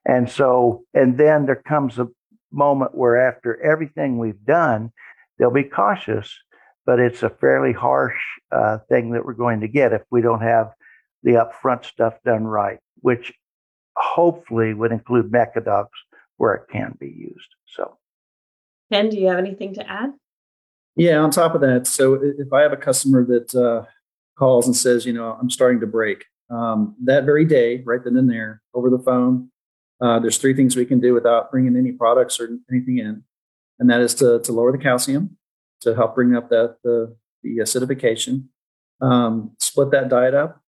[0.07, 2.09] And so and then there comes a
[2.51, 4.91] moment where after everything we've done,
[5.39, 6.35] they'll be cautious,
[6.87, 8.19] but it's a fairly harsh
[8.51, 10.71] uh, thing that we're going to get if we don't have
[11.23, 13.33] the upfront stuff done right, which
[13.97, 15.89] hopefully would include mecadox
[16.37, 17.55] where it can be used.
[17.67, 17.99] So,
[18.91, 20.13] Ken, do you have anything to add?
[20.99, 23.85] Yeah, on top of that, so if I have a customer that uh,
[24.37, 28.17] calls and says, you know, I'm starting to break, um, that very day, right then
[28.17, 29.51] and there, over the phone,
[30.01, 33.23] uh, there's three things we can do without bringing any products or anything in,
[33.79, 35.37] and that is to, to lower the calcium
[35.83, 38.47] to help bring up that the, the acidification,
[39.01, 40.61] um, split that diet up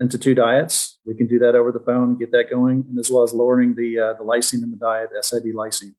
[0.00, 0.98] into two diets.
[1.06, 3.32] We can do that over the phone, and get that going, and as well as
[3.32, 5.94] lowering the uh, the lysine in the diet, SID lysine.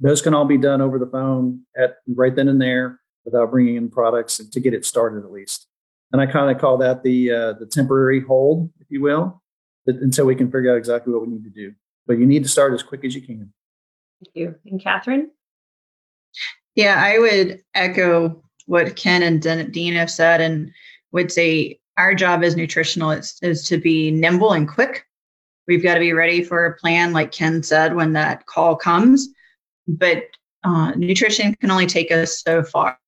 [0.00, 3.76] Those can all be done over the phone at right then and there without bringing
[3.76, 5.66] in products to get it started at least.
[6.12, 9.42] And I kind of call that the uh, the temporary hold, if you will,
[9.86, 11.74] until we can figure out exactly what we need to do.
[12.06, 13.52] But you need to start as quick as you can.
[14.24, 14.54] Thank you.
[14.66, 15.26] And Kathryn?
[16.74, 20.70] Yeah, I would echo what Ken and Dean have said and
[21.12, 25.06] would say our job as nutritionalists is to be nimble and quick.
[25.66, 29.28] We've got to be ready for a plan, like Ken said, when that call comes.
[29.86, 30.24] But
[30.64, 32.98] uh, nutrition can only take us so far.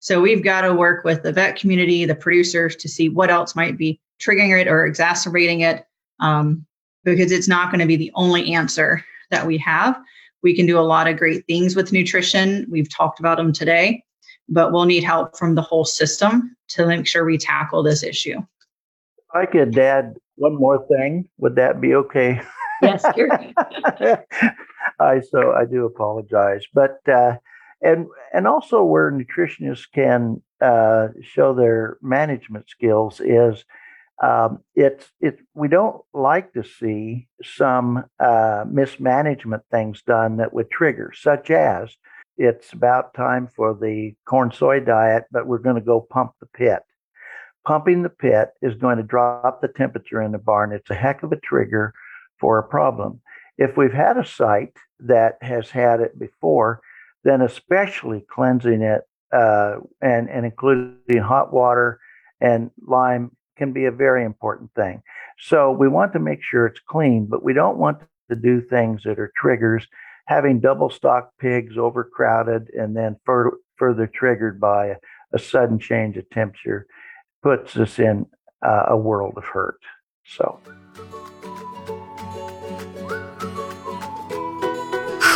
[0.00, 3.56] So we've got to work with the vet community, the producers to see what else
[3.56, 5.84] might be triggering it or exacerbating it,
[6.20, 6.64] um,
[7.04, 9.98] because it's not going to be the only answer that we have.
[10.42, 12.66] We can do a lot of great things with nutrition.
[12.70, 14.04] We've talked about them today
[14.48, 18.38] but we'll need help from the whole system to make sure we tackle this issue.
[19.34, 21.28] I could add one more thing.
[21.38, 22.40] Would that be okay?
[22.82, 23.28] Yes, you're.
[24.98, 27.36] I so I do apologize, but uh,
[27.82, 33.64] and and also where nutritionists can uh, show their management skills is
[34.22, 40.70] um, it's it we don't like to see some uh, mismanagement things done that would
[40.70, 41.94] trigger, such as
[42.38, 46.46] it's about time for the corn soy diet, but we're going to go pump the
[46.46, 46.80] pit.
[47.66, 50.72] Pumping the pit is going to drop the temperature in the barn.
[50.72, 51.92] It's a heck of a trigger
[52.38, 53.20] for a problem.
[53.58, 56.80] If we've had a site that has had it before,
[57.24, 59.02] then especially cleansing it
[59.32, 61.98] uh, and, and including hot water
[62.40, 65.02] and lime can be a very important thing.
[65.38, 67.98] So we want to make sure it's clean, but we don't want
[68.30, 69.86] to do things that are triggers
[70.26, 74.96] having double stock pigs overcrowded and then fur- further triggered by a,
[75.32, 76.86] a, sudden change of temperature
[77.42, 78.26] puts us in
[78.64, 79.78] uh, a world of hurt.
[80.24, 80.58] So.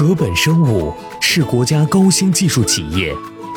[0.01, 3.15] 禾本生物是国家高新技术企业，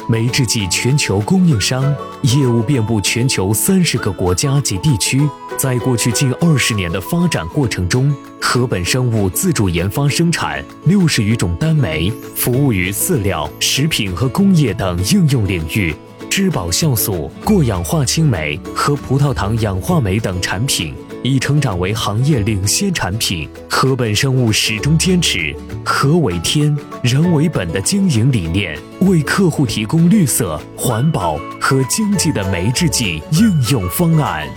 [0.09, 1.81] 酶制剂全球供应商，
[2.23, 5.21] 业务遍布全球三十个国家及地区。
[5.57, 15.95] 在过去近二十年的发展过程中，禾本生物自主研发生产六十余种单酶，服务于饲料、食品和工业等应用领域。
[16.29, 23.48] 质保酵素、过氧化氢酶和葡萄糖氧化酶等产品已成长为行业领先产品。
[23.68, 34.48] 禾本生物始终坚持“禾为天，人为本”的经营理念，为客户提供绿色、环保和经济的酶制剂应用方案。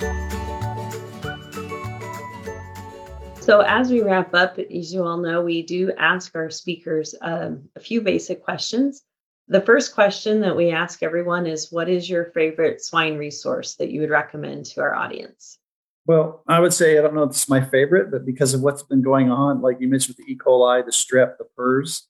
[3.42, 7.70] So, as we wrap up, as you all know, we do ask our speakers um,
[7.76, 9.02] a few basic questions.
[9.48, 13.90] The first question that we ask everyone is What is your favorite swine resource that
[13.90, 15.58] you would recommend to our audience?
[16.07, 18.83] Well, I would say I don't know if it's my favorite, but because of what's
[18.83, 20.37] been going on, like you mentioned with the E.
[20.37, 22.03] coli, the strep, the PRRS,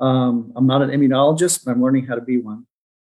[0.00, 2.66] um, I'm not an immunologist, but I'm learning how to be one.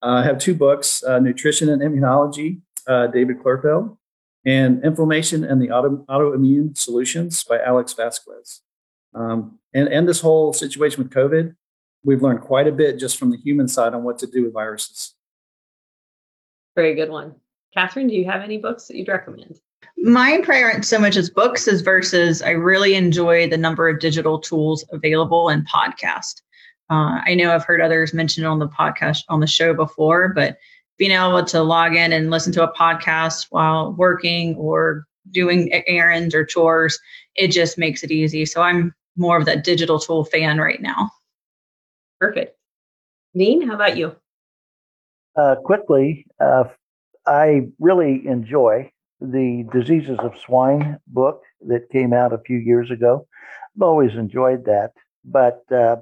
[0.03, 3.97] Uh, I have two books uh, Nutrition and Immunology, uh, David Klurfeld,
[4.47, 8.63] and Inflammation and the Auto, Autoimmune Solutions by Alex Vasquez.
[9.15, 11.55] Um, and, and this whole situation with COVID,
[12.05, 14.55] we've learned quite a bit just from the human side on what to do with
[14.55, 15.15] viruses.
[16.77, 17.35] Very good one.
[17.77, 19.61] Kathryn, do you have any books that you'd recommend?
[20.03, 24.01] Mine prior aren't so much as books as versus I really enjoy the number of
[24.01, 26.41] digital tools available and podcast.
[26.91, 30.33] Uh, I know I've heard others mention it on the podcast on the show before,
[30.35, 30.57] but
[30.99, 36.35] being able to log in and listen to a podcast while working or doing errands
[36.35, 36.99] or chores,
[37.37, 38.45] it just makes it easy.
[38.45, 41.11] So I'm more of that digital tool fan right now.
[42.19, 42.57] Perfect.
[43.35, 44.17] Dean, how about you?
[45.37, 46.65] Uh, quickly, uh,
[47.27, 48.91] I really enjoy
[49.21, 53.27] the Diseases of Swine book that came out a few years ago.
[53.77, 54.93] I've always enjoyed that,
[55.25, 55.97] but uh,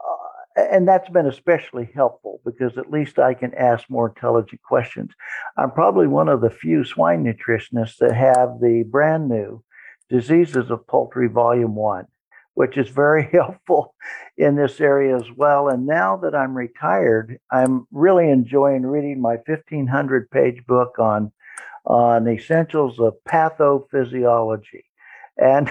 [0.00, 5.12] uh, and that's been especially helpful because at least I can ask more intelligent questions.
[5.56, 9.62] I'm probably one of the few swine nutritionists that have the brand new
[10.08, 12.06] Diseases of Poultry Volume 1,
[12.54, 13.94] which is very helpful
[14.38, 15.68] in this area as well.
[15.68, 21.30] And now that I'm retired, I'm really enjoying reading my 1500 page book on
[21.88, 24.84] on essentials of pathophysiology.
[25.38, 25.70] And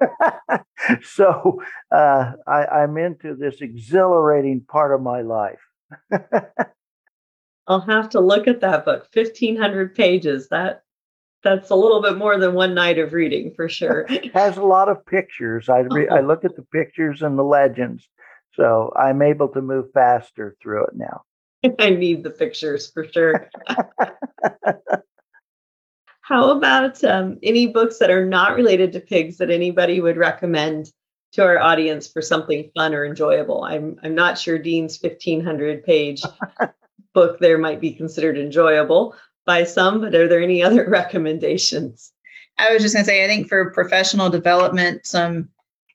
[1.02, 5.60] so uh, I, am into this exhilarating part of my life.
[7.66, 9.08] I'll have to look at that book.
[9.12, 10.48] 1500 pages.
[10.48, 10.82] That
[11.44, 14.06] that's a little bit more than one night of reading for sure.
[14.08, 15.68] it has a lot of pictures.
[15.68, 18.08] I re- I look at the pictures and the legends,
[18.54, 21.22] so I'm able to move faster through it now.
[21.78, 23.48] I need the pictures for sure.
[26.28, 30.92] How about um, any books that are not related to pigs that anybody would recommend
[31.32, 33.64] to our audience for something fun or enjoyable?
[33.64, 36.22] I'm I'm not sure Dean's 1500 page
[37.14, 39.14] book there might be considered enjoyable
[39.46, 42.12] by some, but are there any other recommendations?
[42.58, 45.48] I was just going to say, I think for professional development, some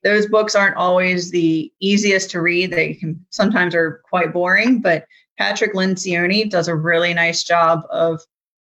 [0.04, 2.72] those books aren't always the easiest to read.
[2.72, 5.06] They can sometimes are quite boring, but
[5.38, 8.24] Patrick Lencioni does a really nice job of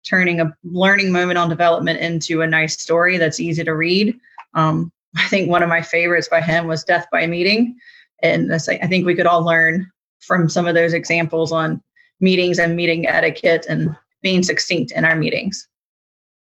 [0.08, 4.18] turning a learning moment on development into a nice story that's easy to read.
[4.54, 7.78] Um, I think one of my favorites by him was Death by Meeting.
[8.22, 9.90] And I think we could all learn
[10.20, 11.82] from some of those examples on
[12.20, 15.68] meetings and meeting etiquette and being succinct in our meetings.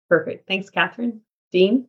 [0.10, 0.48] Perfect.
[0.48, 1.20] Thanks, Kathryn.
[1.52, 1.88] Dean?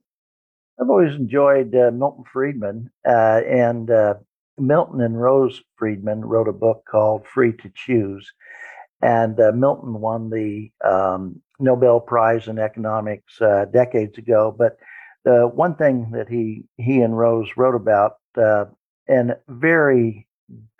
[0.80, 4.14] I've always enjoyed uh, Milton Friedman, uh, and uh,
[4.58, 8.32] Milton and Rose Friedman wrote a book called Free to Choose.
[9.02, 14.54] And uh, Milton won the um, Nobel Prize in economics uh, decades ago.
[14.56, 14.76] But
[15.24, 18.66] the one thing that he he and Rose wrote about uh,
[19.08, 20.26] in a very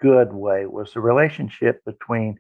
[0.01, 2.39] good way was the relationship between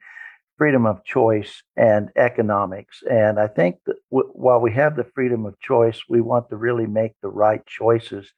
[0.57, 3.03] freedom of choice and economics.
[3.11, 6.57] And I think that w- while we have the freedom of choice, we want to
[6.57, 8.33] really make the right choices.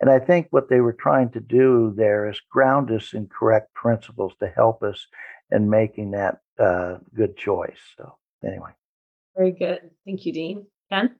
[0.00, 3.72] And I think what they were trying to do there is ground us in correct
[3.74, 5.06] principles to help us
[5.50, 7.80] in making that uh, good choice.
[7.96, 8.72] So anyway.
[9.36, 9.90] Very good.
[10.04, 10.66] Thank you, Dean.
[10.90, 11.16] Ken?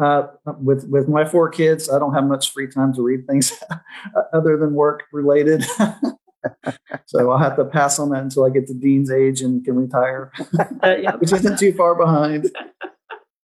[0.00, 0.28] Uh,
[0.60, 3.52] with with my four kids, I don't have much free time to read things
[4.32, 5.64] other than work related.
[7.06, 9.76] so I'll have to pass on that until I get to Dean's age and can
[9.76, 10.32] retire,
[10.82, 11.16] uh, yeah.
[11.16, 12.50] which isn't too far behind.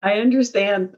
[0.03, 0.97] I understand.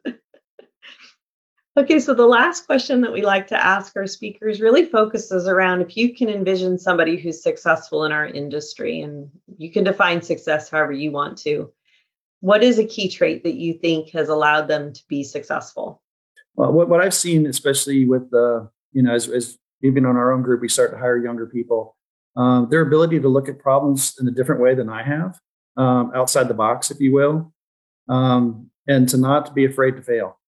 [1.79, 5.83] Okay, so the last question that we like to ask our speakers really focuses around
[5.83, 10.71] if you can envision somebody who's successful in our industry, and you can define success
[10.71, 11.71] however you want to
[12.41, 16.03] what is a key trait that you think has allowed them to be successful?
[16.55, 20.33] Well, what, what I've seen, especially with the, you know, as, as even on our
[20.33, 21.97] own group, we start to hire younger people,
[22.37, 25.39] um, their ability to look at problems in a different way than I have,
[25.77, 27.53] um, outside the box, if you will,
[28.09, 30.39] um, and to not be afraid to fail.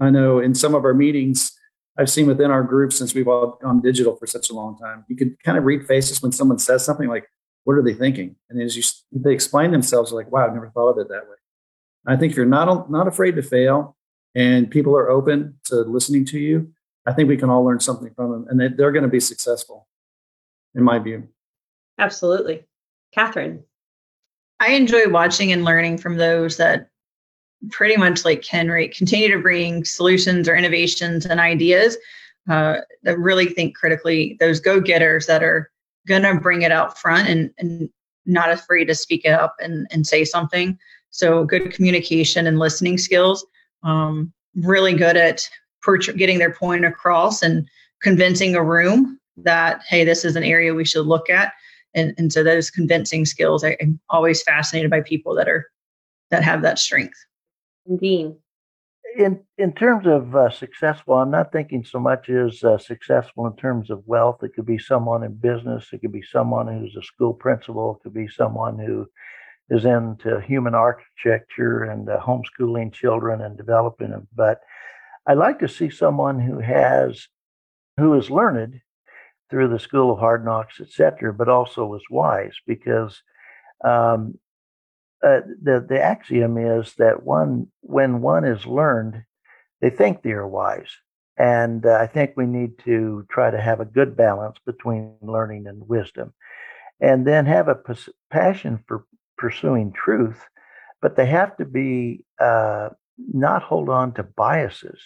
[0.00, 1.52] I know in some of our meetings,
[1.98, 5.04] I've seen within our group since we've all gone digital for such a long time,
[5.08, 7.26] you can kind of read faces when someone says something like,
[7.66, 8.36] what are they thinking?
[8.48, 11.34] And as you they explain themselves, like, wow, I've never thought of it that way.
[12.06, 13.96] I think you're not not afraid to fail,
[14.36, 16.72] and people are open to listening to you.
[17.06, 19.18] I think we can all learn something from them, and they, they're going to be
[19.18, 19.88] successful,
[20.76, 21.26] in my view.
[21.98, 22.62] Absolutely,
[23.16, 23.64] Kathryn.
[24.60, 26.88] I enjoy watching and learning from those that
[27.70, 31.96] pretty much like Ken Right continue to bring solutions or innovations and ideas
[32.48, 34.36] uh, that really think critically.
[34.38, 35.68] Those go getters that are
[36.06, 37.88] gonna bring it out front and, and
[38.24, 40.78] not afraid to speak it up and, and say something.
[41.10, 43.46] So good communication and listening skills.
[43.82, 45.48] Um, really good at
[46.16, 47.68] getting their point across and
[48.02, 51.52] convincing a room that hey, this is an area we should look at.
[51.94, 55.66] And, and so those convincing skills, I, I'm always fascinated by people that are
[56.30, 57.16] that have that strength.
[58.00, 58.36] Dean
[59.16, 63.56] in in terms of uh, successful, I'm not thinking so much as uh, successful in
[63.56, 64.42] terms of wealth.
[64.42, 65.88] It could be someone in business.
[65.92, 67.96] It could be someone who's a school principal.
[67.96, 69.06] It could be someone who
[69.70, 74.28] is into human architecture and uh, homeschooling children and developing them.
[74.34, 74.60] But
[75.26, 77.26] I like to see someone who has,
[77.96, 78.80] who is learned
[79.50, 83.22] through the School of Hard Knocks, etc., but also is wise because
[83.84, 84.38] um,
[85.24, 89.22] uh, the the axiom is that one when one is learned,
[89.80, 90.90] they think they are wise,
[91.38, 95.66] and uh, I think we need to try to have a good balance between learning
[95.66, 96.34] and wisdom,
[97.00, 97.78] and then have a
[98.30, 99.04] passion for
[99.38, 100.42] pursuing truth,
[101.00, 105.00] but they have to be uh, not hold on to biases.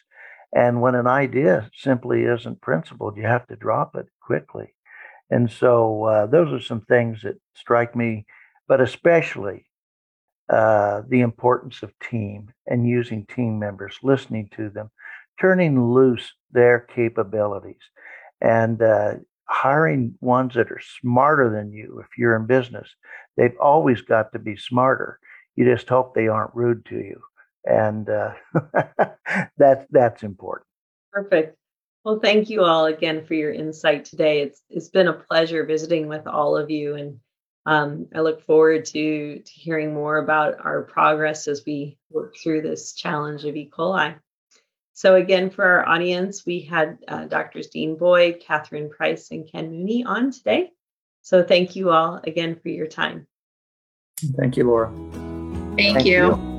[0.52, 4.74] And when an idea simply isn't principled, you have to drop it quickly.
[5.30, 8.26] And so uh, those are some things that strike me,
[8.66, 9.66] but especially
[10.50, 14.90] uh, the importance of team and using team members, listening to them,
[15.40, 17.80] turning loose their capabilities,
[18.40, 19.14] and uh,
[19.48, 22.00] hiring ones that are smarter than you.
[22.00, 22.88] If you're in business,
[23.36, 25.20] they've always got to be smarter.
[25.54, 27.20] You just hope they aren't rude to you,
[27.64, 28.32] and uh,
[29.56, 30.66] that's that's important.
[31.12, 31.56] Perfect.
[32.04, 34.40] Well, thank you all again for your insight today.
[34.42, 37.20] It's it's been a pleasure visiting with all of you and
[37.66, 42.62] um, I look forward to, to hearing more about our progress as we work through
[42.62, 43.70] this challenge of E.
[43.70, 44.16] coli.
[44.92, 47.68] So, again, for our audience, we had uh, Drs.
[47.68, 50.72] Dean Boyd, Kathryn Price, and Ken Mooney on today.
[51.22, 53.26] So, thank you all again for your time.
[54.36, 54.92] Thank you, Laura.
[55.76, 56.36] Thank, thank you.
[56.36, 56.49] you.